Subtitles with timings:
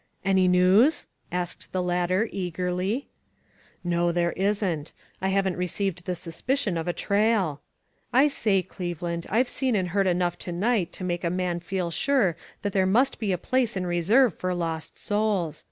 [0.25, 3.07] "Any news?" asked the latter, eagerly."
[3.83, 4.93] No, there isn't.
[5.21, 7.61] I haven't received the suspicion of a trail.
[8.11, 11.91] I say, Cleveland, I've seen and heard enough to night to make a man feel
[11.91, 15.59] sure that there must bd a place in reserve for lost souls.